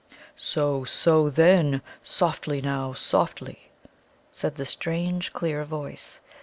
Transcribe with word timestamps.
"So, 0.35 0.83
so, 0.83 1.29
then; 1.29 1.83
softly, 2.01 2.59
now, 2.59 2.93
softly!" 2.93 3.69
said 4.31 4.55
the 4.55 4.65
strange 4.65 5.31
clear 5.31 5.63
voice. 5.63 6.21